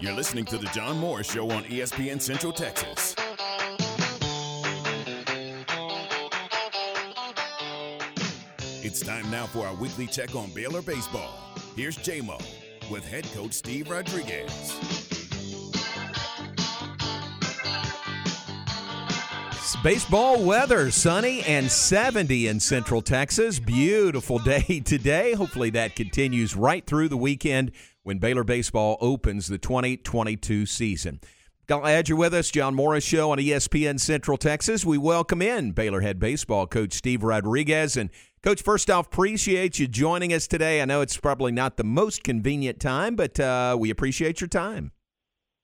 You're 0.00 0.12
listening 0.12 0.44
to 0.46 0.58
The 0.58 0.68
John 0.74 0.98
Morris 0.98 1.32
Show 1.32 1.50
on 1.50 1.64
ESPN 1.64 2.20
Central 2.20 2.52
Texas. 2.52 3.14
It's 8.84 9.00
time 9.00 9.30
now 9.30 9.46
for 9.46 9.66
our 9.66 9.74
weekly 9.74 10.06
check 10.06 10.34
on 10.34 10.50
Baylor 10.50 10.82
baseball. 10.82 11.32
Here's 11.74 11.96
JMO 11.96 12.38
with 12.90 13.06
head 13.06 13.24
coach 13.32 13.54
Steve 13.54 13.88
Rodriguez. 13.88 14.95
Baseball 19.82 20.42
weather, 20.42 20.90
sunny 20.90 21.42
and 21.42 21.70
70 21.70 22.48
in 22.48 22.60
Central 22.60 23.02
Texas. 23.02 23.58
Beautiful 23.58 24.38
day 24.38 24.80
today. 24.84 25.34
Hopefully 25.34 25.70
that 25.70 25.96
continues 25.96 26.56
right 26.56 26.84
through 26.86 27.08
the 27.08 27.16
weekend 27.16 27.72
when 28.02 28.18
Baylor 28.18 28.44
baseball 28.44 28.96
opens 29.00 29.46
the 29.46 29.58
2022 29.58 30.66
season. 30.66 31.20
Glad 31.66 32.08
you're 32.08 32.16
with 32.16 32.32
us. 32.32 32.50
John 32.50 32.74
Morris 32.74 33.04
Show 33.04 33.32
on 33.32 33.38
ESPN 33.38 33.98
Central 33.98 34.36
Texas. 34.36 34.84
We 34.84 34.98
welcome 34.98 35.42
in 35.42 35.72
Baylor 35.72 36.00
head 36.00 36.20
baseball 36.20 36.66
coach 36.66 36.92
Steve 36.92 37.24
Rodriguez. 37.24 37.96
And, 37.96 38.10
Coach, 38.42 38.62
first 38.62 38.88
off, 38.88 39.06
appreciate 39.06 39.80
you 39.80 39.88
joining 39.88 40.32
us 40.32 40.46
today. 40.46 40.80
I 40.80 40.84
know 40.84 41.00
it's 41.00 41.16
probably 41.16 41.50
not 41.50 41.76
the 41.76 41.84
most 41.84 42.22
convenient 42.22 42.78
time, 42.78 43.16
but 43.16 43.40
uh, 43.40 43.76
we 43.78 43.90
appreciate 43.90 44.40
your 44.40 44.46
time. 44.48 44.92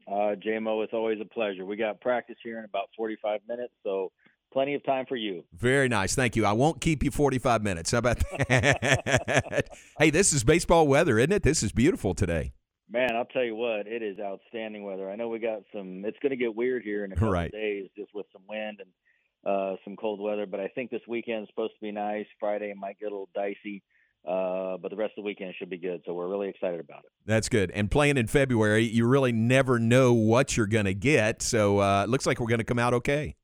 Uh, 0.06 0.34
JMO, 0.34 0.84
it's 0.84 0.92
always 0.92 1.20
a 1.20 1.24
pleasure. 1.24 1.65
We 1.65 1.77
got 1.77 2.01
practice 2.01 2.37
here 2.42 2.59
in 2.59 2.65
about 2.65 2.88
45 2.97 3.41
minutes, 3.48 3.73
so 3.83 4.12
plenty 4.52 4.75
of 4.75 4.84
time 4.84 5.06
for 5.09 5.16
you. 5.16 5.45
Very 5.55 5.88
nice. 5.88 6.15
Thank 6.15 6.37
you. 6.37 6.45
I 6.45 6.52
won't 6.52 6.80
keep 6.80 7.02
you 7.02 7.11
45 7.11 7.62
minutes. 7.62 7.91
How 7.91 7.98
about 7.98 8.19
that? 8.48 9.69
hey, 9.98 10.11
this 10.11 10.33
is 10.33 10.45
baseball 10.45 10.87
weather, 10.87 11.19
isn't 11.19 11.33
it? 11.33 11.42
This 11.42 11.62
is 11.62 11.73
beautiful 11.73 12.15
today. 12.15 12.52
Man, 12.91 13.16
I'll 13.16 13.25
tell 13.25 13.45
you 13.45 13.55
what, 13.55 13.87
it 13.87 14.02
is 14.02 14.19
outstanding 14.20 14.84
weather. 14.84 15.11
I 15.11 15.17
know 15.17 15.28
we 15.28 15.39
got 15.39 15.62
some. 15.75 16.05
It's 16.05 16.19
going 16.20 16.30
to 16.30 16.36
get 16.36 16.55
weird 16.55 16.83
here 16.83 17.06
in 17.06 17.12
a 17.12 17.14
couple 17.14 17.30
right. 17.30 17.47
of 17.47 17.53
days, 17.53 17.89
just 17.97 18.14
with 18.14 18.27
some 18.33 18.42
wind 18.47 18.80
and 18.80 19.50
uh, 19.50 19.77
some 19.83 19.97
cold 19.97 20.20
weather. 20.20 20.45
But 20.45 20.61
I 20.61 20.69
think 20.69 20.91
this 20.91 21.00
weekend 21.08 21.45
is 21.45 21.48
supposed 21.48 21.73
to 21.73 21.80
be 21.80 21.91
nice. 21.91 22.27
Friday 22.39 22.75
might 22.77 22.98
get 22.98 23.06
a 23.06 23.11
little 23.11 23.30
dicey, 23.34 23.83
uh, 24.27 24.77
but 24.77 24.91
the 24.91 24.97
rest 24.97 25.12
of 25.17 25.23
the 25.23 25.27
weekend 25.27 25.55
should 25.59 25.70
be 25.70 25.78
good. 25.78 26.03
So 26.06 26.15
we're 26.15 26.28
really 26.28 26.48
excited 26.48 26.81
about 26.81 27.01
it. 27.01 27.11
That's 27.27 27.48
good. 27.48 27.70
And 27.73 27.91
playing 27.91 28.17
in 28.17 28.27
February, 28.29 28.84
you 28.84 29.06
really 29.06 29.33
never 29.33 29.79
know 29.79 30.12
what 30.12 30.56
you're 30.56 30.67
going 30.67 30.84
to 30.84 30.95
get. 30.95 31.42
So 31.42 31.81
uh, 31.81 32.05
it 32.05 32.09
looks 32.09 32.27
like 32.27 32.39
we're 32.39 32.47
going 32.47 32.59
to 32.59 32.64
come 32.64 32.79
out 32.79 32.95
okay. 32.95 33.37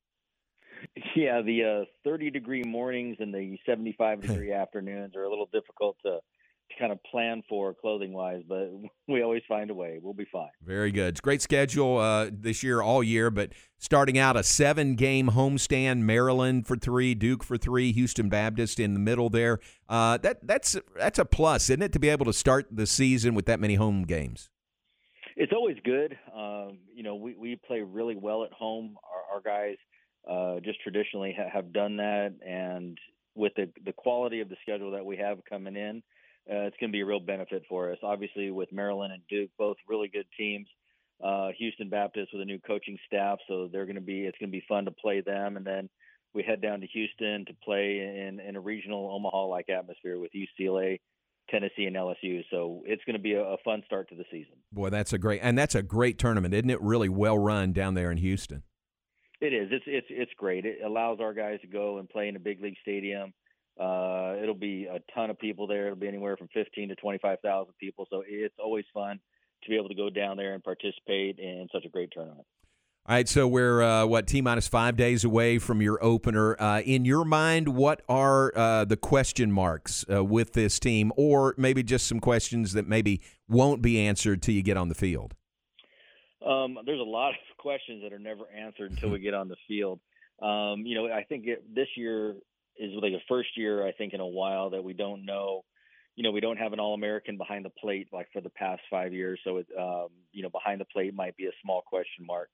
Yeah, 1.16 1.42
the 1.42 1.82
uh, 1.82 1.84
30 2.04 2.30
degree 2.30 2.62
mornings 2.62 3.16
and 3.18 3.34
the 3.34 3.58
75 3.66 4.20
degree 4.22 4.52
afternoons 4.52 5.16
are 5.16 5.24
a 5.24 5.28
little 5.28 5.48
difficult 5.52 5.96
to 6.04 6.18
kind 6.78 6.92
of 6.92 7.02
plan 7.04 7.42
for 7.48 7.74
clothing 7.74 8.12
wise, 8.12 8.42
but 8.48 8.70
we 9.08 9.22
always 9.22 9.42
find 9.48 9.70
a 9.70 9.74
way. 9.74 9.98
We'll 10.02 10.14
be 10.14 10.26
fine. 10.30 10.50
Very 10.62 10.90
good. 10.90 11.08
It's 11.08 11.20
great 11.20 11.42
schedule 11.42 11.98
uh, 11.98 12.30
this 12.32 12.62
year, 12.62 12.82
all 12.82 13.02
year, 13.02 13.30
but 13.30 13.52
starting 13.78 14.18
out 14.18 14.36
a 14.36 14.42
seven 14.42 14.94
game 14.94 15.28
homestand, 15.30 16.00
Maryland 16.00 16.66
for 16.66 16.76
three, 16.76 17.14
Duke 17.14 17.44
for 17.44 17.56
three, 17.56 17.92
Houston 17.92 18.28
Baptist 18.28 18.80
in 18.80 18.94
the 18.94 19.00
middle 19.00 19.30
there. 19.30 19.58
Uh, 19.88 20.18
that 20.18 20.46
that's 20.46 20.76
that's 20.96 21.18
a 21.18 21.24
plus, 21.24 21.70
isn't 21.70 21.82
it, 21.82 21.92
to 21.92 21.98
be 21.98 22.08
able 22.08 22.26
to 22.26 22.32
start 22.32 22.66
the 22.70 22.86
season 22.86 23.34
with 23.34 23.46
that 23.46 23.60
many 23.60 23.76
home 23.76 24.02
games? 24.02 24.50
It's 25.36 25.52
always 25.52 25.76
good. 25.84 26.18
Um, 26.34 26.78
you 26.92 27.04
know, 27.04 27.14
we, 27.14 27.34
we 27.34 27.54
play 27.54 27.80
really 27.80 28.16
well 28.16 28.42
at 28.42 28.52
home. 28.52 28.96
Our, 29.30 29.36
our 29.36 29.40
guys 29.40 29.76
uh, 30.28 30.58
just 30.60 30.80
traditionally 30.82 31.34
ha- 31.38 31.48
have 31.52 31.72
done 31.72 31.96
that, 31.98 32.34
and 32.46 32.98
with 33.34 33.54
the 33.54 33.70
the 33.84 33.92
quality 33.92 34.40
of 34.40 34.48
the 34.48 34.56
schedule 34.62 34.90
that 34.90 35.06
we 35.06 35.16
have 35.16 35.38
coming 35.48 35.76
in, 35.76 36.02
uh, 36.50 36.64
it's 36.64 36.76
going 36.80 36.90
to 36.90 36.96
be 36.96 37.00
a 37.00 37.06
real 37.06 37.20
benefit 37.20 37.62
for 37.68 37.92
us. 37.92 37.98
Obviously, 38.02 38.50
with 38.50 38.72
Maryland 38.72 39.12
and 39.12 39.22
Duke, 39.28 39.50
both 39.58 39.76
really 39.86 40.08
good 40.08 40.26
teams. 40.36 40.66
Uh, 41.22 41.48
Houston 41.58 41.88
Baptist 41.88 42.30
with 42.32 42.42
a 42.42 42.44
new 42.44 42.60
coaching 42.60 42.96
staff, 43.06 43.38
so 43.48 43.68
they're 43.70 43.86
going 43.86 43.96
to 43.96 44.00
be. 44.00 44.20
It's 44.20 44.38
going 44.38 44.50
to 44.50 44.56
be 44.56 44.64
fun 44.68 44.84
to 44.84 44.92
play 44.92 45.20
them, 45.20 45.56
and 45.56 45.66
then 45.66 45.88
we 46.32 46.42
head 46.42 46.62
down 46.62 46.80
to 46.80 46.86
Houston 46.86 47.44
to 47.46 47.54
play 47.64 47.98
in 47.98 48.40
in 48.40 48.56
a 48.56 48.60
regional 48.60 49.10
Omaha-like 49.10 49.68
atmosphere 49.68 50.18
with 50.18 50.30
UCLA, 50.32 51.00
Tennessee, 51.50 51.86
and 51.86 51.96
LSU. 51.96 52.42
So 52.50 52.82
it's 52.86 53.02
going 53.04 53.16
to 53.16 53.22
be 53.22 53.34
a, 53.34 53.42
a 53.42 53.56
fun 53.64 53.82
start 53.84 54.08
to 54.10 54.14
the 54.14 54.24
season. 54.30 54.54
Boy, 54.72 54.90
that's 54.90 55.12
a 55.12 55.18
great 55.18 55.40
and 55.42 55.58
that's 55.58 55.74
a 55.74 55.82
great 55.82 56.18
tournament, 56.18 56.54
isn't 56.54 56.70
it? 56.70 56.80
Really 56.80 57.08
well 57.08 57.38
run 57.38 57.72
down 57.72 57.94
there 57.94 58.10
in 58.10 58.18
Houston. 58.18 58.62
It 59.40 59.52
is. 59.52 59.68
It's 59.70 59.84
it's 59.86 60.06
it's 60.10 60.32
great. 60.36 60.64
It 60.64 60.78
allows 60.84 61.18
our 61.20 61.34
guys 61.34 61.60
to 61.62 61.66
go 61.66 61.98
and 61.98 62.08
play 62.08 62.28
in 62.28 62.36
a 62.36 62.40
big 62.40 62.62
league 62.62 62.76
stadium. 62.80 63.32
Uh, 63.78 64.34
it'll 64.42 64.54
be 64.54 64.86
a 64.86 64.98
ton 65.14 65.30
of 65.30 65.38
people 65.38 65.66
there. 65.66 65.86
It'll 65.86 65.98
be 65.98 66.08
anywhere 66.08 66.36
from 66.36 66.48
15 66.52 66.88
to 66.88 66.96
25,000 66.96 67.72
people. 67.78 68.06
So 68.10 68.22
it's 68.26 68.54
always 68.62 68.84
fun 68.92 69.20
to 69.62 69.70
be 69.70 69.76
able 69.76 69.88
to 69.88 69.94
go 69.94 70.10
down 70.10 70.36
there 70.36 70.54
and 70.54 70.62
participate 70.62 71.38
in 71.38 71.68
such 71.72 71.84
a 71.84 71.88
great 71.88 72.10
tournament. 72.12 72.46
All 73.06 73.14
right, 73.14 73.26
so 73.26 73.48
we're 73.48 73.80
uh, 73.80 74.04
what 74.04 74.26
t 74.26 74.42
minus 74.42 74.68
five 74.68 74.94
days 74.94 75.24
away 75.24 75.58
from 75.58 75.80
your 75.80 76.02
opener. 76.04 76.60
Uh, 76.60 76.80
in 76.80 77.06
your 77.06 77.24
mind, 77.24 77.68
what 77.68 78.02
are 78.06 78.52
uh, 78.54 78.84
the 78.84 78.98
question 78.98 79.50
marks 79.50 80.04
uh, 80.12 80.22
with 80.22 80.52
this 80.52 80.78
team, 80.78 81.10
or 81.16 81.54
maybe 81.56 81.82
just 81.82 82.06
some 82.06 82.20
questions 82.20 82.74
that 82.74 82.86
maybe 82.86 83.22
won't 83.48 83.80
be 83.80 83.98
answered 83.98 84.42
till 84.42 84.54
you 84.54 84.62
get 84.62 84.76
on 84.76 84.90
the 84.90 84.94
field? 84.94 85.34
Um, 86.46 86.76
there's 86.84 87.00
a 87.00 87.02
lot 87.02 87.30
of 87.30 87.36
questions 87.58 88.02
that 88.02 88.12
are 88.12 88.18
never 88.18 88.42
answered 88.54 88.90
until 88.90 89.08
we 89.08 89.18
get 89.20 89.32
on 89.32 89.48
the 89.48 89.56
field. 89.66 90.00
Um, 90.42 90.84
you 90.84 90.94
know, 90.94 91.10
I 91.10 91.24
think 91.24 91.46
it, 91.46 91.64
this 91.74 91.88
year 91.96 92.34
is 92.78 92.92
like 93.00 93.12
the 93.12 93.20
first 93.28 93.50
year 93.56 93.86
I 93.86 93.92
think 93.92 94.14
in 94.14 94.20
a 94.20 94.26
while 94.26 94.70
that 94.70 94.84
we 94.84 94.92
don't 94.92 95.24
know. 95.24 95.64
You 96.16 96.24
know, 96.24 96.32
we 96.32 96.40
don't 96.40 96.56
have 96.56 96.72
an 96.72 96.80
All-American 96.80 97.36
behind 97.36 97.64
the 97.64 97.70
plate 97.70 98.08
like 98.12 98.26
for 98.32 98.40
the 98.40 98.50
past 98.50 98.82
five 98.90 99.12
years. 99.12 99.38
So, 99.44 99.58
it, 99.58 99.66
um, 99.78 100.08
you 100.32 100.42
know, 100.42 100.48
behind 100.48 100.80
the 100.80 100.84
plate 100.84 101.14
might 101.14 101.36
be 101.36 101.46
a 101.46 101.52
small 101.62 101.82
question 101.86 102.26
mark. 102.26 102.48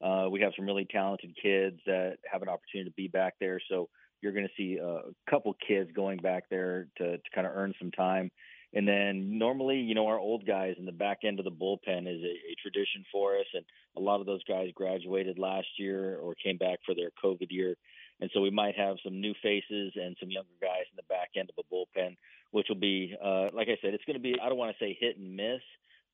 Uh, 0.00 0.28
we 0.30 0.40
have 0.40 0.52
some 0.54 0.66
really 0.66 0.86
talented 0.88 1.34
kids 1.42 1.80
that 1.86 2.18
have 2.30 2.42
an 2.42 2.48
opportunity 2.48 2.88
to 2.88 2.94
be 2.94 3.08
back 3.08 3.34
there. 3.40 3.60
So 3.68 3.88
you're 4.20 4.32
going 4.32 4.46
to 4.46 4.54
see 4.56 4.78
a 4.78 5.00
couple 5.28 5.54
kids 5.66 5.90
going 5.94 6.18
back 6.18 6.44
there 6.48 6.86
to, 6.98 7.16
to 7.16 7.30
kind 7.34 7.46
of 7.46 7.52
earn 7.56 7.74
some 7.78 7.90
time. 7.90 8.30
And 8.74 8.86
then 8.86 9.38
normally, 9.38 9.78
you 9.78 9.94
know, 9.94 10.06
our 10.06 10.18
old 10.18 10.46
guys 10.46 10.74
in 10.78 10.84
the 10.84 10.92
back 10.92 11.20
end 11.24 11.38
of 11.38 11.44
the 11.44 11.50
bullpen 11.50 12.02
is 12.02 12.22
a, 12.22 12.34
a 12.52 12.54
tradition 12.62 13.04
for 13.10 13.36
us. 13.38 13.46
And 13.54 13.64
a 13.96 14.00
lot 14.00 14.20
of 14.20 14.26
those 14.26 14.44
guys 14.44 14.70
graduated 14.74 15.38
last 15.38 15.68
year 15.78 16.18
or 16.18 16.34
came 16.34 16.58
back 16.58 16.78
for 16.84 16.94
their 16.94 17.10
COVID 17.24 17.50
year. 17.50 17.76
And 18.20 18.30
so 18.34 18.40
we 18.40 18.50
might 18.50 18.76
have 18.76 18.96
some 19.04 19.20
new 19.20 19.34
faces 19.42 19.92
and 19.94 20.16
some 20.18 20.30
younger 20.30 20.48
guys 20.60 20.86
in 20.90 20.96
the 20.96 21.02
back 21.08 21.30
end 21.36 21.50
of 21.50 21.64
a 21.64 21.74
bullpen, 21.74 22.16
which 22.50 22.66
will 22.68 22.76
be, 22.76 23.14
uh, 23.22 23.48
like 23.52 23.68
I 23.68 23.78
said, 23.80 23.94
it's 23.94 24.04
going 24.04 24.16
to 24.16 24.22
be, 24.22 24.34
I 24.42 24.48
don't 24.48 24.58
want 24.58 24.76
to 24.76 24.84
say 24.84 24.96
hit 24.98 25.18
and 25.18 25.36
miss, 25.36 25.60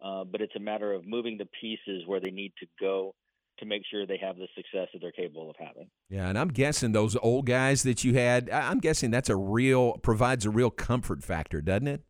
uh, 0.05 0.25
but 0.25 0.41
it's 0.41 0.55
a 0.57 0.61
matter 0.61 0.93
of 0.93 1.07
moving 1.07 1.39
the 1.39 1.49
pieces 1.61 2.03
where 2.07 2.21
they 2.21 2.31
need 2.31 2.53
to 2.61 2.67
go 2.79 3.15
to 3.59 3.67
make 3.67 3.83
sure 3.91 4.05
they 4.05 4.19
have 4.19 4.37
the 4.37 4.49
success 4.57 4.89
that 4.93 4.99
they're 5.01 5.13
capable 5.13 5.49
of 5.49 5.57
having. 5.59 5.89
Yeah, 6.11 6.29
and 6.29 6.37
I'm 6.37 6.49
guessing 6.49 6.93
those 6.93 7.17
old 7.17 7.47
guys 7.47 7.85
that 7.85 8.05
you 8.05 8.15
had, 8.15 8.51
I'm 8.51 8.81
guessing 8.81 9.11
that's 9.11 9.31
a 9.31 9.37
real, 9.37 9.95
provides 9.99 10.45
a 10.45 10.51
real 10.51 10.71
comfort 10.71 11.23
factor, 11.23 11.63
doesn't 11.63 11.87
it? 11.87 12.03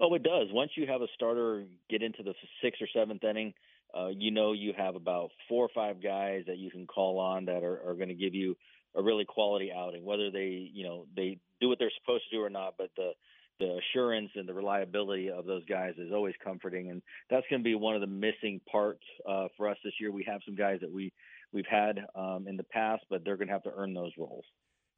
Oh, 0.00 0.12
it 0.14 0.22
does. 0.22 0.48
Once 0.52 0.72
you 0.76 0.86
have 0.86 1.00
a 1.00 1.06
starter 1.14 1.64
get 1.88 2.02
into 2.02 2.22
the 2.22 2.34
sixth 2.62 2.82
or 2.82 2.88
seventh 2.92 3.24
inning, 3.24 3.54
uh, 3.96 4.08
you 4.08 4.30
know 4.30 4.52
you 4.52 4.72
have 4.76 4.94
about 4.94 5.30
four 5.48 5.64
or 5.64 5.70
five 5.74 6.02
guys 6.02 6.42
that 6.48 6.58
you 6.58 6.70
can 6.70 6.86
call 6.86 7.18
on 7.18 7.46
that 7.46 7.62
are, 7.62 7.80
are 7.88 7.94
going 7.94 8.08
to 8.08 8.14
give 8.14 8.34
you 8.34 8.56
a 8.96 9.02
really 9.02 9.24
quality 9.24 9.70
outing, 9.76 10.04
whether 10.04 10.30
they, 10.30 10.70
you 10.72 10.84
know, 10.84 11.06
they 11.14 11.38
do 11.60 11.68
what 11.68 11.78
they're 11.78 11.92
supposed 12.00 12.24
to 12.30 12.36
do 12.36 12.42
or 12.42 12.50
not. 12.50 12.74
But 12.78 12.90
the 12.96 13.12
the 13.58 13.78
assurance 13.78 14.30
and 14.34 14.46
the 14.46 14.52
reliability 14.52 15.30
of 15.30 15.46
those 15.46 15.64
guys 15.64 15.94
is 15.98 16.12
always 16.12 16.34
comforting, 16.44 16.90
and 16.90 17.00
that's 17.30 17.46
going 17.48 17.60
to 17.60 17.64
be 17.64 17.74
one 17.74 17.94
of 17.94 18.00
the 18.00 18.06
missing 18.06 18.60
parts 18.70 19.02
uh, 19.28 19.48
for 19.56 19.68
us 19.68 19.78
this 19.82 19.94
year. 19.98 20.12
We 20.12 20.24
have 20.24 20.40
some 20.44 20.56
guys 20.56 20.80
that 20.80 20.92
we 20.92 21.12
we've 21.52 21.66
had 21.66 22.00
um, 22.14 22.46
in 22.48 22.56
the 22.56 22.64
past, 22.64 23.04
but 23.08 23.24
they're 23.24 23.36
going 23.36 23.48
to 23.48 23.52
have 23.52 23.62
to 23.64 23.72
earn 23.74 23.94
those 23.94 24.12
roles. 24.18 24.44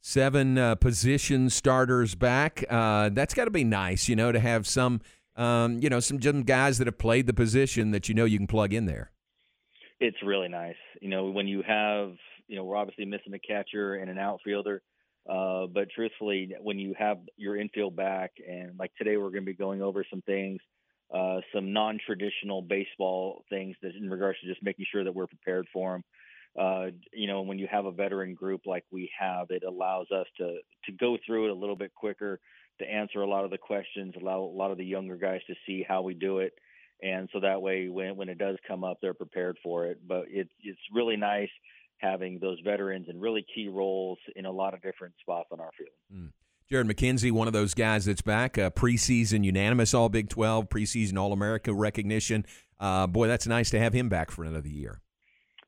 Seven 0.01 0.59
uh, 0.59 0.75
position 0.77 1.51
starters 1.51 2.15
back. 2.15 2.65
Uh, 2.71 3.11
that's 3.13 3.35
got 3.35 3.47
to 3.47 3.51
be 3.51 3.65
nice, 3.65 4.09
you 4.09 4.15
know, 4.15 4.31
to 4.31 4.39
have 4.39 4.67
some, 4.67 5.01
um, 5.37 5.81
you 5.81 5.91
know, 5.91 6.01
some 6.01 6.19
guys 6.19 6.79
that 6.79 6.87
have 6.87 6.99
played 6.99 7.27
the 7.27 7.35
position 7.35 7.91
that 7.91 8.09
you 8.09 8.15
know 8.15 8.25
you 8.25 8.39
can 8.39 8.47
plug 8.47 8.73
in 8.73 8.87
there. 8.87 9.11
It's 10.01 10.17
really 10.25 10.49
nice, 10.49 10.77
you 11.01 11.09
know, 11.09 11.27
when 11.31 11.49
you 11.49 11.63
have, 11.67 12.13
you 12.49 12.57
know, 12.57 12.65
we're 12.65 12.77
obviously 12.77 13.05
missing 13.05 13.35
a 13.35 13.39
catcher 13.39 13.95
and 13.95 14.11
an 14.11 14.19
outfielder. 14.19 14.83
Uh, 15.29 15.67
but 15.67 15.91
truthfully, 15.95 16.55
when 16.63 16.79
you 16.79 16.95
have 16.99 17.19
your 17.37 17.57
infield 17.57 17.95
back, 17.95 18.33
and 18.49 18.79
like 18.79 18.91
today, 18.97 19.17
we're 19.19 19.31
going 19.31 19.45
to 19.45 19.53
be 19.53 19.55
going 19.55 19.83
over 19.83 20.05
some 20.09 20.23
things, 20.23 20.59
uh, 21.15 21.41
some 21.55 21.73
non-traditional 21.73 22.63
baseball 22.63 23.45
things 23.51 23.77
that 23.83 23.95
in 23.95 24.09
regards 24.09 24.41
to 24.41 24.47
just 24.47 24.63
making 24.63 24.87
sure 24.91 25.05
that 25.05 25.15
we're 25.15 25.27
prepared 25.27 25.67
for 25.73 25.93
them. 25.93 26.05
Uh, 26.59 26.87
you 27.13 27.27
know, 27.27 27.43
when 27.43 27.59
you 27.59 27.69
have 27.71 27.85
a 27.85 27.93
veteran 27.93 28.35
group 28.35 28.63
like 28.65 28.85
we 28.91 29.11
have, 29.19 29.47
it 29.51 29.63
allows 29.65 30.07
us 30.11 30.27
to 30.39 30.59
to 30.87 30.93
go 30.99 31.19
through 31.27 31.45
it 31.45 31.51
a 31.51 31.55
little 31.55 31.77
bit 31.77 31.95
quicker, 31.95 32.41
to 32.81 32.91
answer 32.91 33.21
a 33.21 33.29
lot 33.29 33.45
of 33.45 33.51
the 33.51 33.59
questions, 33.59 34.15
allow 34.19 34.41
a 34.41 34.57
lot 34.57 34.71
of 34.71 34.79
the 34.79 34.85
younger 34.85 35.17
guys 35.17 35.41
to 35.47 35.55
see 35.67 35.85
how 35.87 36.01
we 36.01 36.15
do 36.15 36.39
it, 36.39 36.55
and 37.03 37.29
so 37.33 37.41
that 37.41 37.61
way, 37.61 37.89
when 37.89 38.17
when 38.17 38.29
it 38.31 38.39
does 38.39 38.57
come 38.67 38.83
up, 38.83 38.99
they're 39.01 39.15
prepared 39.15 39.59
for 39.63 39.87
it. 39.87 40.01
But 40.07 40.25
it's 40.31 40.51
it's 40.63 40.81
really 40.93 41.17
nice 41.17 41.51
having 41.99 42.39
those 42.39 42.59
veterans 42.65 43.07
in 43.09 43.21
really 43.21 43.45
key 43.55 43.69
roles 43.69 44.19
in 44.37 44.47
a 44.47 44.51
lot 44.51 44.75
of 44.75 44.83
different 44.83 45.15
spots 45.21 45.49
on 45.53 45.61
our 45.61 45.71
field. 45.77 45.91
Mm. 46.13 46.33
Jared 46.69 46.87
McKenzie, 46.87 47.33
one 47.33 47.47
of 47.47 47.55
those 47.55 47.73
guys 47.73 48.05
that's 48.05 48.21
back, 48.21 48.59
uh, 48.59 48.69
preseason 48.71 49.43
unanimous 49.43 49.95
All 49.95 50.09
Big 50.09 50.29
12, 50.29 50.69
preseason 50.69 51.19
All 51.19 51.33
America 51.33 51.73
recognition. 51.73 52.45
Uh, 52.79 53.07
boy, 53.07 53.27
that's 53.27 53.47
nice 53.47 53.71
to 53.71 53.79
have 53.79 53.93
him 53.95 54.09
back 54.09 54.31
for 54.31 54.45
another 54.45 54.69
year. 54.69 55.01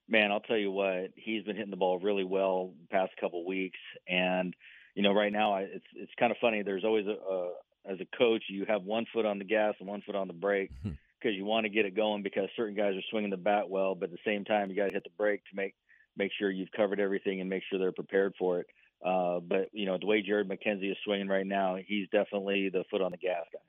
Man, 0.08 0.30
I'll 0.30 0.40
tell 0.40 0.58
you 0.58 0.70
what, 0.70 1.12
he's 1.14 1.44
been 1.44 1.56
hitting 1.56 1.70
the 1.70 1.76
ball 1.76 1.98
really 1.98 2.24
well 2.24 2.72
the 2.80 2.88
past 2.88 3.12
couple 3.20 3.46
weeks, 3.46 3.78
and 4.08 4.54
you 4.94 5.02
know, 5.02 5.12
right 5.12 5.32
now 5.32 5.56
it's 5.56 5.84
it's 5.94 6.12
kind 6.18 6.32
of 6.32 6.38
funny. 6.40 6.62
There's 6.62 6.84
always 6.84 7.06
a, 7.06 7.12
a 7.12 7.52
as 7.86 7.98
a 8.00 8.16
coach, 8.16 8.44
you 8.48 8.64
have 8.66 8.82
one 8.82 9.06
foot 9.12 9.24
on 9.24 9.38
the 9.38 9.44
gas 9.44 9.74
and 9.80 9.88
one 9.88 10.02
foot 10.02 10.14
on 10.14 10.26
the 10.26 10.34
brake 10.34 10.70
because 10.82 10.98
hmm. 11.22 11.28
you 11.28 11.44
want 11.44 11.64
to 11.64 11.70
get 11.70 11.86
it 11.86 11.96
going 11.96 12.22
because 12.22 12.48
certain 12.56 12.74
guys 12.74 12.94
are 12.94 13.02
swinging 13.10 13.30
the 13.30 13.36
bat 13.36 13.68
well, 13.70 13.94
but 13.94 14.10
at 14.10 14.12
the 14.12 14.18
same 14.30 14.44
time, 14.44 14.68
you 14.70 14.76
got 14.76 14.86
to 14.86 14.92
hit 14.92 15.04
the 15.04 15.10
brake 15.16 15.42
to 15.50 15.56
make 15.56 15.74
make 16.20 16.32
sure 16.38 16.50
you've 16.50 16.70
covered 16.76 17.00
everything 17.00 17.40
and 17.40 17.48
make 17.48 17.62
sure 17.68 17.78
they're 17.78 17.92
prepared 17.92 18.34
for 18.38 18.60
it. 18.60 18.66
Uh, 19.04 19.40
but 19.40 19.70
you 19.72 19.86
know 19.86 19.96
the 19.98 20.06
way 20.06 20.20
Jared 20.20 20.48
McKenzie 20.48 20.90
is 20.90 20.96
swinging 21.04 21.28
right 21.28 21.46
now, 21.46 21.76
he's 21.86 22.06
definitely 22.12 22.68
the 22.70 22.84
foot 22.90 23.00
on 23.00 23.10
the 23.10 23.16
gas 23.16 23.44
guy. 23.52 23.60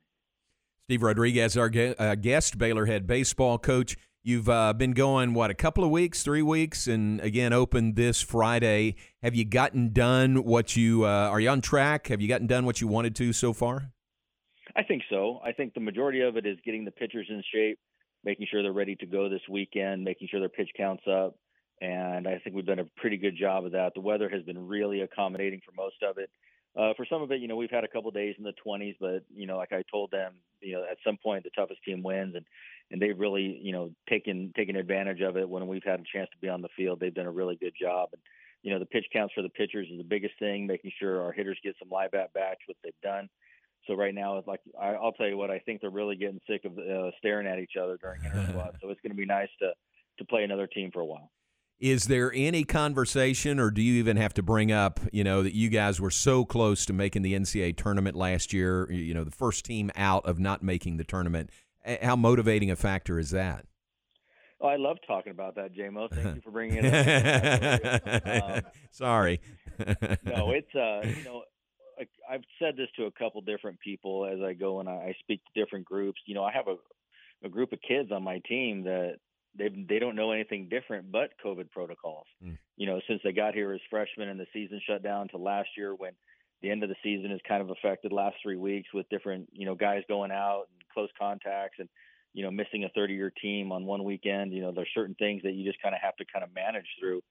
Steve 0.88 1.04
Rodriguez, 1.04 1.56
our 1.56 1.72
uh, 1.98 2.16
guest, 2.16 2.58
Baylor 2.58 2.86
head 2.86 3.08
baseball 3.08 3.58
coach. 3.58 3.96
You've 4.24 4.50
uh, 4.50 4.74
been 4.74 4.92
going 4.92 5.34
what 5.34 5.50
a 5.50 5.54
couple 5.54 5.84
of 5.84 5.90
weeks, 5.90 6.22
three 6.22 6.42
weeks, 6.42 6.86
and 6.86 7.22
again 7.22 7.54
opened 7.54 7.96
this 7.96 8.22
Friday. 8.22 8.96
Have 9.24 9.34
you 9.34 9.46
gotten 9.46 9.94
done 9.94 10.44
what 10.44 10.76
you 10.76 11.06
uh, 11.06 11.30
are 11.30 11.40
you 11.40 11.50
on 11.50 11.62
track? 11.62 12.08
Have 12.08 12.20
you 12.20 12.28
gotten 12.28 12.48
done 12.48 12.66
what 12.66 12.82
you 12.82 12.88
wanted 12.88 13.16
to 13.16 13.32
so 13.32 13.54
far? 13.54 13.94
I 14.76 14.84
think 14.84 15.04
so. 15.10 15.40
I 15.46 15.54
think 15.54 15.74
the 15.74 15.80
majority 15.80 16.22
of 16.22 16.36
it 16.36 16.46
is 16.46 16.58
getting 16.66 16.84
the 16.84 16.92
pitchers 16.92 17.28
in 17.30 17.42
shape, 17.54 17.80
making 18.26 18.48
sure 18.52 18.62
they're 18.62 18.74
ready 18.74 18.96
to 18.98 19.06
go 19.06 19.30
this 19.30 19.42
weekend, 19.50 20.04
making 20.04 20.28
sure 20.30 20.42
their 20.42 20.50
pitch 20.50 20.70
counts 20.78 21.04
up, 21.08 21.36
and 21.82 22.28
I 22.28 22.38
think 22.38 22.56
we've 22.56 22.66
done 22.66 22.80
a 22.80 22.86
pretty 22.98 23.18
good 23.18 23.36
job 23.36 23.66
of 23.66 23.72
that. 23.72 23.94
The 23.96 24.02
weather 24.02 24.30
has 24.30 24.44
been 24.44 24.68
really 24.68 25.02
accommodating 25.02 25.62
for 25.66 25.74
most 25.76 25.96
of 26.08 26.18
it. 26.20 26.30
Uh, 26.78 26.94
for 26.96 27.06
some 27.10 27.22
of 27.22 27.32
it, 27.32 27.42
you 27.42 27.50
know, 27.50 27.58
we've 27.58 27.72
had 27.72 27.84
a 27.84 27.88
couple 27.88 28.10
days 28.12 28.36
in 28.38 28.46
the 28.46 28.54
20s, 28.66 28.96
but 29.02 29.24
you 29.34 29.46
know, 29.46 29.58
like 29.58 29.74
I 29.74 29.84
told 29.92 30.12
them, 30.12 30.36
you 30.62 30.74
know, 30.74 30.84
at 30.90 30.98
some 31.06 31.18
point 31.22 31.44
the 31.44 31.50
toughest 31.50 31.84
team 31.84 32.02
wins, 32.02 32.36
and 32.36 32.46
and 32.92 33.02
they've 33.02 33.18
really, 33.18 33.60
you 33.62 33.74
know, 33.74 33.92
taken 34.10 34.54
taken 34.56 34.76
advantage 34.76 35.22
of 35.22 35.36
it 35.36 35.50
when 35.50 35.68
we've 35.68 35.84
had 35.84 36.00
a 36.00 36.04
chance 36.14 36.30
to 36.32 36.38
be 36.40 36.48
on 36.48 36.62
the 36.62 36.70
field. 36.78 37.00
They've 37.00 37.14
done 37.14 37.26
a 37.26 37.32
really 37.32 37.58
good 37.58 37.74
job, 37.80 38.10
and 38.14 38.22
you 38.62 38.72
know, 38.72 38.80
the 38.80 38.86
pitch 38.86 39.08
counts 39.12 39.34
for 39.34 39.42
the 39.42 39.50
pitchers 39.50 39.88
is 39.92 39.98
the 39.98 40.04
biggest 40.04 40.36
thing, 40.40 40.68
making 40.68 40.92
sure 40.98 41.24
our 41.24 41.32
hitters 41.34 41.58
get 41.64 41.76
some 41.80 41.90
live 41.90 42.14
at 42.14 42.32
bats, 42.34 42.60
which 42.68 42.78
they've 42.84 42.94
done. 43.04 43.28
So 43.88 43.96
right 43.96 44.14
now, 44.14 44.38
it's 44.38 44.48
like 44.48 44.62
I, 44.80 44.90
I'll 44.90 45.14
tell 45.14 45.28
you 45.28 45.38
what, 45.38 45.52
I 45.52 45.60
think 45.60 45.82
they're 45.82 45.90
really 45.90 46.16
getting 46.16 46.40
sick 46.48 46.64
of 46.64 46.78
uh, 46.78 47.12
staring 47.18 47.48
at 47.48 47.60
each 47.60 47.76
other 47.82 47.98
during 47.98 48.24
inter 48.24 48.46
squad. 48.50 48.76
so 48.82 48.90
it's 48.90 49.02
going 49.02 49.12
to 49.12 49.18
be 49.18 49.26
nice 49.26 49.50
to 49.60 49.74
to 50.20 50.26
play 50.26 50.44
another 50.44 50.68
team 50.68 50.92
for 50.92 51.02
a 51.02 51.06
while. 51.06 51.32
Is 51.82 52.06
there 52.06 52.32
any 52.36 52.64
conversation, 52.64 53.60
or 53.60 53.72
do 53.72 53.82
you 53.82 53.96
even 53.96 54.16
have 54.16 54.36
to 54.36 54.44
bring 54.44 54.72
up, 54.72 55.00
you 55.12 55.24
know, 55.24 55.42
that 55.42 55.56
you 55.56 55.68
guys 55.68 56.00
were 56.00 56.12
so 56.12 56.46
close 56.46 56.86
to 56.86 56.94
making 56.94 57.24
the 57.24 57.34
NCAA 57.34 57.76
tournament 57.76 58.16
last 58.16 58.54
year? 58.54 58.90
You 58.92 59.16
know, 59.16 59.24
the 59.24 59.32
first 59.32 59.66
team 59.66 59.90
out 59.96 60.24
of 60.28 60.38
not 60.38 60.62
making 60.62 60.98
the 60.98 61.04
tournament. 61.04 61.50
How 62.04 62.16
motivating 62.16 62.70
a 62.70 62.76
factor 62.76 63.18
is 63.18 63.32
that? 63.32 63.66
Oh, 64.62 64.68
I 64.68 64.76
love 64.76 64.98
talking 65.08 65.32
about 65.32 65.56
that, 65.56 65.76
JMO. 65.76 66.08
Thank 66.14 66.36
you 66.36 66.42
for 66.42 66.52
bringing 66.52 66.86
it 66.86 68.06
up. 68.06 68.44
um, 68.44 68.62
Sorry. 68.92 69.42
no, 69.80 70.52
it's 70.52 70.76
uh, 70.76 71.02
you 71.04 71.24
know, 71.26 71.42
I've 72.30 72.44
said 72.60 72.78
this 72.78 72.90
to 72.98 73.06
a 73.06 73.12
couple 73.12 73.42
different 73.42 73.80
people 73.80 74.28
as 74.32 74.40
I 74.40 74.54
go 74.54 74.82
and 74.82 74.88
I 74.88 75.16
speak 75.20 75.42
to 75.46 75.60
different 75.60 75.86
groups. 75.86 76.22
You 76.28 76.36
know, 76.36 76.44
I 76.44 76.52
have 76.52 76.68
a 76.68 76.76
a 77.44 77.50
group 77.50 77.74
of 77.74 77.80
kids 77.82 78.12
on 78.12 78.24
my 78.24 78.40
team 78.48 78.84
that 78.84 79.16
they 79.58 79.70
they 79.90 80.00
don't 80.00 80.16
know 80.16 80.32
anything 80.32 80.70
different 80.70 81.12
but 81.12 81.32
COVID 81.44 81.72
protocols. 81.72 82.28
Mm. 82.44 82.58
You 82.78 82.88
know, 82.88 83.02
since 83.08 83.22
they 83.24 83.32
got 83.32 83.54
here 83.54 83.74
as 83.74 83.82
freshmen 83.90 84.30
and 84.30 84.40
the 84.40 84.48
season 84.54 84.82
shut 84.88 85.04
down 85.04 85.28
to 85.30 85.38
last 85.38 85.70
year 85.78 85.94
when 85.94 86.14
the 86.62 86.70
end 86.70 86.84
of 86.84 86.90
the 86.90 86.96
season 87.04 87.32
is 87.32 87.40
kind 87.48 87.62
of 87.62 87.70
affected 87.70 88.12
last 88.12 88.36
three 88.42 88.58
weeks 88.58 88.90
with 88.94 89.10
different 89.10 89.50
you 89.52 89.66
know 89.66 89.76
guys 89.76 90.04
going 90.08 90.32
out 90.32 90.66
and 90.72 90.82
close 90.94 91.10
contacts 91.20 91.78
and 91.80 91.90
you 92.34 92.44
know 92.44 92.52
missing 92.52 92.84
a 92.84 92.90
30 92.90 93.14
year 93.14 93.32
team 93.42 93.72
on 93.72 93.86
one 93.86 94.04
weekend. 94.04 94.54
You 94.54 94.62
know, 94.62 94.72
there's 94.72 94.90
certain 94.94 95.16
things 95.16 95.42
that 95.44 95.54
you 95.54 95.66
just 95.66 95.82
kind 95.82 95.96
of 95.96 96.02
have 96.02 96.16
to 96.18 96.26
kind 96.32 96.44
of 96.44 96.54
manage 96.54 96.88
through. 97.00 97.22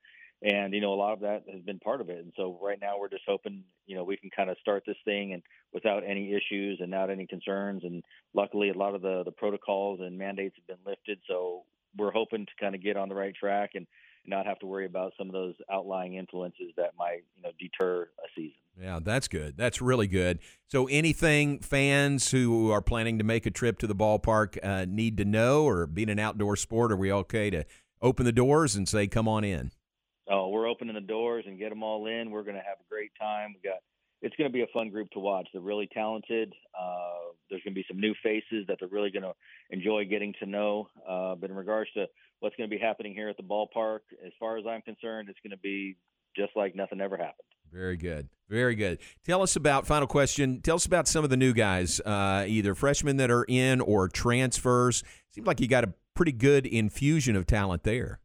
And 0.43 0.73
you 0.73 0.81
know 0.81 0.95
a 0.95 0.97
lot 0.97 1.13
of 1.13 1.21
that 1.21 1.45
has 1.53 1.63
been 1.63 1.79
part 1.81 2.01
of 2.01 2.09
it, 2.09 2.19
and 2.19 2.33
so 2.35 2.59
right 2.63 2.79
now 2.81 2.99
we're 2.99 3.11
just 3.11 3.25
hoping 3.27 3.63
you 3.87 3.95
know 3.95 4.05
we 4.05 4.17
can 4.17 4.31
kind 4.31 4.49
of 4.49 4.57
start 4.59 4.85
this 4.87 4.97
thing 5.05 5.35
and 5.35 5.43
without 5.75 6.03
any 6.03 6.33
issues 6.33 6.79
and 6.81 6.91
not 6.91 7.11
any 7.11 7.27
concerns. 7.27 7.85
And 7.85 8.03
luckily, 8.33 8.71
a 8.71 8.79
lot 8.79 8.95
of 8.95 9.03
the 9.03 9.23
the 9.23 9.33
protocols 9.33 10.01
and 10.01 10.17
mandates 10.17 10.57
have 10.57 10.67
been 10.67 10.91
lifted, 10.91 11.19
so 11.29 11.65
we're 11.97 12.13
hoping 12.13 12.47
to 12.47 12.53
kind 12.61 12.75
of 12.75 12.83
get 12.83 12.97
on 12.97 13.09
the 13.09 13.15
right 13.15 13.35
track 13.35 13.71
and 13.75 13.87
not 14.27 14.47
have 14.47 14.59
to 14.61 14.67
worry 14.67 14.87
about 14.87 15.13
some 15.19 15.29
of 15.29 15.33
those 15.33 15.55
outlying 15.73 16.15
influences 16.15 16.73
that 16.77 16.91
might 16.99 17.25
you 17.37 17.43
know 17.43 17.51
deter 17.59 18.03
a 18.03 18.29
season. 18.37 18.53
Yeah, 18.81 18.99
that's 19.03 19.29
good. 19.29 19.57
That's 19.57 19.83
really 19.83 20.07
good. 20.07 20.39
So, 20.69 20.87
anything 20.87 21.59
fans 21.61 22.31
who 22.31 22.71
are 22.71 22.83
planning 22.83 23.19
to 23.19 23.25
make 23.25 23.47
a 23.47 23.51
trip 23.51 23.79
to 23.81 23.87
the 23.87 23.95
ballpark 23.95 24.59
uh, 24.65 24.87
need 24.89 25.17
to 25.19 25.25
know, 25.25 25.65
or 25.65 25.87
being 25.87 26.11
an 26.11 26.19
outdoor 26.19 26.57
sport, 26.57 26.93
are 26.93 26.97
we 26.97 27.13
okay 27.13 27.51
to 27.51 27.65
open 28.01 28.25
the 28.25 28.33
doors 28.33 28.77
and 28.77 28.89
say, 28.89 29.07
"Come 29.07 29.29
on 29.29 29.45
in"? 29.45 29.73
Oh, 30.29 30.49
we're 30.49 30.69
opening 30.69 30.95
the 30.95 31.01
doors 31.01 31.45
and 31.47 31.59
get 31.59 31.71
them 31.71 31.83
all 31.83 32.07
in. 32.07 32.31
We're 32.31 32.45
going 32.45 32.57
to 32.57 32.63
have 32.63 32.79
a 32.81 32.89
great 32.89 33.11
time. 33.21 33.55
We 33.55 33.69
got 33.69 33.81
it's 34.23 34.37
going 34.37 34.49
to 34.49 34.53
be 34.53 34.63
a 34.63 34.67
fun 34.73 34.91
group 34.91 35.11
to 35.11 35.19
watch. 35.19 35.49
They're 35.53 35.63
really 35.63 35.89
talented. 35.93 36.53
Uh, 36.79 37.33
there's 37.49 37.63
going 37.63 37.75
to 37.75 37.81
be 37.81 37.87
some 37.89 37.99
new 37.99 38.15
faces 38.23 38.67
that 38.69 38.77
they're 38.79 38.89
really 38.89 39.11
going 39.11 39.23
to 39.23 39.33
enjoy 39.71 40.05
getting 40.05 40.35
to 40.41 40.47
know. 40.47 40.89
Uh, 41.09 41.35
but 41.35 41.51
in 41.51 41.57
regards 41.57 41.91
to 41.95 42.07
what's 42.41 42.55
going 42.57 42.69
to 42.69 42.75
be 42.75 42.81
happening 42.81 43.15
here 43.15 43.29
at 43.29 43.37
the 43.37 43.43
ballpark, 43.43 44.01
as 44.25 44.33
far 44.39 44.59
as 44.59 44.65
I'm 44.69 44.83
concerned, 44.83 45.29
it's 45.29 45.39
going 45.43 45.51
to 45.51 45.63
be 45.63 45.97
just 46.37 46.53
like 46.55 46.77
nothing 46.77 47.01
ever 47.01 47.17
happened. 47.17 47.47
Very 47.73 47.97
good. 47.97 48.29
Very 48.49 48.75
good. 48.75 48.99
Tell 49.25 49.43
us 49.43 49.57
about, 49.57 49.87
final 49.87 50.09
question, 50.09 50.61
tell 50.61 50.77
us 50.77 50.85
about 50.85 51.07
some 51.07 51.23
of 51.23 51.31
the 51.31 51.37
new 51.37 51.53
guys, 51.53 52.01
uh, 52.01 52.45
either 52.47 52.75
freshmen 52.75 53.17
that 53.19 53.31
are 53.31 53.45
in 53.49 53.81
or 53.81 54.09
transfers. 54.09 55.05
Seems 55.31 55.47
like 55.47 55.61
you 55.61 55.69
got 55.69 55.85
a 55.85 55.95
pretty 56.15 56.33
good 56.33 56.67
infusion 56.67 57.37
of 57.37 57.47
talent 57.47 57.85
there. 57.85 58.21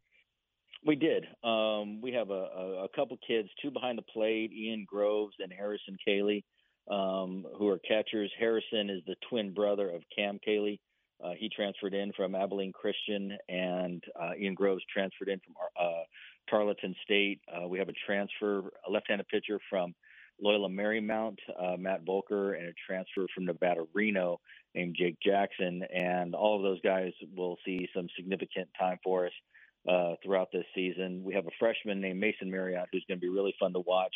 We 0.86 0.96
did. 0.96 1.26
Um, 1.44 2.00
we 2.00 2.14
have 2.14 2.30
a, 2.30 2.34
a, 2.34 2.84
a, 2.84 2.88
couple 2.96 3.18
kids, 3.28 3.50
two 3.60 3.72
behind 3.72 3.98
the 3.98 4.04
plate, 4.04 4.52
Ian 4.54 4.86
Groves 4.88 5.34
and 5.40 5.52
Harrison 5.52 5.98
Cayley, 6.06 6.46
um, 6.92 7.44
who 7.58 7.68
are 7.70 7.80
catchers. 7.80 8.32
Harrison 8.40 8.92
is 8.92 9.02
the 9.08 9.16
twin 9.28 9.52
brother 9.52 9.90
of 9.90 10.04
Cam 10.16 10.40
Cayley. 10.46 10.80
Uh, 11.24 11.32
he 11.36 11.50
transferred 11.50 11.96
in 11.96 12.12
from 12.14 12.36
Abilene 12.36 12.72
Christian, 12.72 13.36
and 13.50 14.04
uh, 14.22 14.32
Ian 14.40 14.54
Groves 14.54 14.84
transferred 14.94 15.30
in 15.30 15.40
from 15.40 15.56
uh, 15.80 16.04
Tarleton 16.52 16.94
State. 17.04 17.42
Uh, 17.52 17.68
we 17.68 17.80
have 17.80 17.90
a 17.90 17.94
transfer, 18.06 18.60
a 18.88 18.92
left-handed 18.92 19.28
pitcher 19.28 19.60
from 19.68 19.96
Loyola 20.40 20.70
Marymount, 20.70 21.38
uh, 21.60 21.78
Matt 21.78 22.04
Volker, 22.06 22.54
and 22.54 22.68
a 22.68 22.74
transfer 22.86 23.26
from 23.34 23.46
Nevada 23.46 23.86
Reno 23.96 24.40
named 24.76 24.96
Jake 25.00 25.18
Jackson. 25.26 25.82
And 25.92 26.36
all 26.36 26.58
of 26.58 26.62
those 26.62 26.82
guys 26.82 27.14
will 27.36 27.58
see 27.66 27.90
some 27.96 28.08
significant 28.16 28.68
time 28.78 29.00
for 29.04 29.26
us 29.26 29.34
uh, 29.88 30.16
throughout 30.24 30.52
this 30.52 30.66
season. 30.74 31.24
We 31.24 31.34
have 31.34 31.48
a 31.48 31.56
freshman 31.60 32.02
named 32.02 32.20
Mason 32.20 32.50
Marriott 32.50 32.90
who's 32.92 33.06
going 33.08 33.20
to 33.20 33.26
be 33.26 33.30
really 33.30 33.56
fun 33.60 33.74
to 33.74 33.80
watch. 33.80 34.14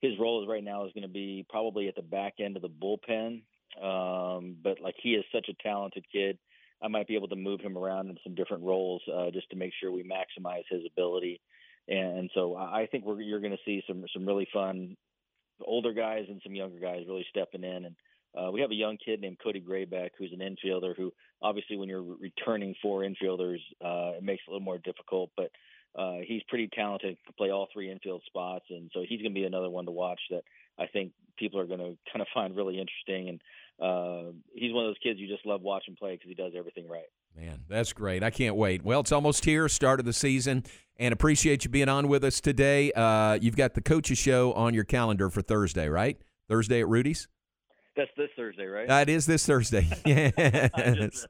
His 0.00 0.12
role 0.18 0.46
right 0.46 0.62
now 0.62 0.84
is 0.86 0.92
going 0.92 1.02
to 1.02 1.08
be 1.08 1.44
probably 1.48 1.88
at 1.88 1.96
the 1.96 2.02
back 2.02 2.34
end 2.38 2.56
of 2.56 2.62
the 2.62 2.68
bullpen, 2.68 3.42
um, 3.82 4.56
but 4.62 4.80
like 4.80 4.94
he 5.02 5.14
is 5.14 5.24
such 5.32 5.48
a 5.48 5.62
talented 5.62 6.04
kid. 6.12 6.38
I 6.80 6.88
might 6.88 7.08
be 7.08 7.16
able 7.16 7.28
to 7.28 7.36
move 7.36 7.60
him 7.60 7.76
around 7.76 8.08
in 8.08 8.18
some 8.22 8.36
different 8.36 8.62
roles 8.62 9.02
uh, 9.12 9.30
just 9.32 9.50
to 9.50 9.56
make 9.56 9.72
sure 9.80 9.90
we 9.90 10.04
maximize 10.04 10.62
his 10.70 10.82
ability. 10.86 11.40
And, 11.88 12.30
so 12.34 12.54
I 12.54 12.86
think 12.86 13.04
we're, 13.04 13.20
you're 13.20 13.40
going 13.40 13.56
to 13.56 13.64
see 13.64 13.82
some 13.88 14.04
some 14.12 14.26
really 14.26 14.46
fun 14.52 14.96
older 15.64 15.92
guys 15.92 16.26
and 16.28 16.40
some 16.44 16.54
younger 16.54 16.78
guys 16.78 17.04
really 17.08 17.26
stepping 17.30 17.64
in 17.64 17.86
and 17.86 17.96
uh, 18.38 18.50
we 18.50 18.60
have 18.60 18.70
a 18.70 18.74
young 18.74 18.96
kid 19.04 19.20
named 19.20 19.38
Cody 19.42 19.60
Grayback 19.60 20.10
who's 20.18 20.32
an 20.32 20.40
infielder 20.40 20.96
who 20.96 21.12
obviously 21.42 21.76
when 21.76 21.88
you're 21.88 22.02
returning 22.02 22.74
four 22.80 23.00
infielders, 23.00 23.58
uh, 23.84 24.16
it 24.16 24.22
makes 24.22 24.42
it 24.46 24.50
a 24.50 24.52
little 24.52 24.64
more 24.64 24.78
difficult, 24.78 25.30
but 25.36 25.50
uh, 25.98 26.18
he's 26.26 26.42
pretty 26.48 26.68
talented, 26.72 27.16
can 27.24 27.34
play 27.36 27.50
all 27.50 27.68
three 27.72 27.90
infield 27.90 28.22
spots, 28.26 28.66
and 28.70 28.90
so 28.94 29.00
he's 29.00 29.20
going 29.20 29.32
to 29.32 29.40
be 29.40 29.44
another 29.44 29.70
one 29.70 29.86
to 29.86 29.90
watch 29.90 30.20
that 30.30 30.42
I 30.78 30.86
think 30.86 31.12
people 31.38 31.58
are 31.58 31.66
going 31.66 31.80
to 31.80 31.96
kind 32.12 32.20
of 32.20 32.26
find 32.34 32.54
really 32.54 32.78
interesting. 32.78 33.28
And 33.28 33.40
uh, 33.80 34.32
he's 34.52 34.72
one 34.72 34.84
of 34.84 34.90
those 34.90 34.98
kids 35.02 35.18
you 35.18 35.28
just 35.28 35.46
love 35.46 35.62
watching 35.62 35.96
play 35.96 36.12
because 36.12 36.28
he 36.28 36.34
does 36.34 36.52
everything 36.56 36.88
right. 36.88 37.06
Man, 37.36 37.60
that's 37.68 37.92
great. 37.92 38.22
I 38.22 38.30
can't 38.30 38.56
wait. 38.56 38.84
Well, 38.84 39.00
it's 39.00 39.12
almost 39.12 39.44
here, 39.44 39.68
start 39.68 40.00
of 40.00 40.06
the 40.06 40.12
season, 40.12 40.64
and 40.96 41.12
appreciate 41.12 41.64
you 41.64 41.70
being 41.70 41.88
on 41.88 42.08
with 42.08 42.24
us 42.24 42.40
today. 42.40 42.92
Uh, 42.92 43.38
you've 43.40 43.56
got 43.56 43.74
the 43.74 43.80
coaches 43.80 44.18
show 44.18 44.52
on 44.54 44.74
your 44.74 44.84
calendar 44.84 45.30
for 45.30 45.42
Thursday, 45.42 45.88
right? 45.88 46.18
Thursday 46.48 46.80
at 46.80 46.88
Rudy's? 46.88 47.28
That's 47.98 48.10
this 48.16 48.30
Thursday, 48.36 48.66
right? 48.66 48.86
That 48.86 49.08
is 49.08 49.26
this 49.26 49.44
Thursday. 49.44 49.88
yes. 50.06 51.26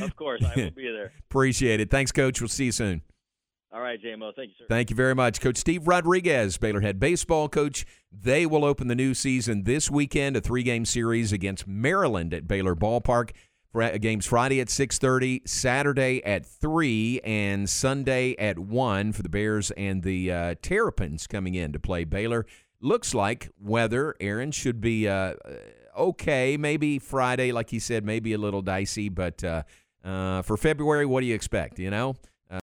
of 0.00 0.14
course, 0.14 0.44
I 0.44 0.52
will 0.54 0.70
be 0.70 0.92
there. 0.92 1.12
Appreciate 1.28 1.80
it. 1.80 1.90
Thanks, 1.90 2.12
Coach. 2.12 2.40
We'll 2.40 2.46
see 2.46 2.66
you 2.66 2.72
soon. 2.72 3.02
All 3.72 3.80
right, 3.80 4.00
JMO. 4.00 4.32
Thank 4.36 4.50
you, 4.50 4.54
sir. 4.60 4.66
Thank 4.68 4.90
you 4.90 4.96
very 4.96 5.16
much. 5.16 5.40
Coach 5.40 5.56
Steve 5.56 5.88
Rodriguez, 5.88 6.56
Baylor 6.56 6.82
head 6.82 7.00
baseball 7.00 7.48
coach. 7.48 7.84
They 8.12 8.46
will 8.46 8.64
open 8.64 8.86
the 8.86 8.94
new 8.94 9.12
season 9.12 9.64
this 9.64 9.90
weekend, 9.90 10.36
a 10.36 10.40
three 10.40 10.62
game 10.62 10.84
series 10.84 11.32
against 11.32 11.66
Maryland 11.66 12.32
at 12.32 12.46
Baylor 12.46 12.76
Ballpark. 12.76 13.32
Games 14.00 14.24
Friday 14.24 14.60
at 14.60 14.68
6:30, 14.68 15.46
Saturday 15.46 16.24
at 16.24 16.46
3, 16.46 17.20
and 17.24 17.68
Sunday 17.68 18.34
at 18.38 18.58
1 18.58 19.12
for 19.12 19.22
the 19.22 19.28
Bears 19.28 19.72
and 19.72 20.02
the 20.02 20.32
uh, 20.32 20.54
Terrapins 20.62 21.26
coming 21.26 21.54
in 21.54 21.72
to 21.72 21.80
play 21.80 22.04
Baylor. 22.04 22.46
looks 22.80 23.14
like 23.14 23.50
weather, 23.60 24.14
Aaron, 24.20 24.52
should 24.52 24.80
be 24.80 25.06
uh, 25.06 25.34
okay. 25.98 26.56
Maybe 26.56 26.98
Friday, 26.98 27.52
like 27.52 27.70
he 27.70 27.78
said, 27.78 28.04
maybe 28.04 28.32
a 28.32 28.38
little 28.38 28.62
dicey, 28.62 29.08
but 29.08 29.42
uh, 29.44 29.62
uh, 30.04 30.42
for 30.42 30.56
February, 30.56 31.06
what 31.06 31.20
do 31.20 31.26
you 31.26 31.34
expect? 31.34 31.78
You 31.78 31.90
know, 31.90 32.16